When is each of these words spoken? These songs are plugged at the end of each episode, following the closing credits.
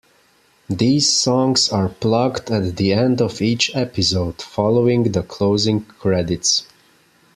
These 0.67 1.11
songs 1.11 1.69
are 1.69 1.87
plugged 1.87 2.49
at 2.49 2.75
the 2.75 2.91
end 2.91 3.21
of 3.21 3.39
each 3.39 3.75
episode, 3.75 4.41
following 4.41 5.03
the 5.11 5.21
closing 5.21 5.81
credits. 5.81 6.65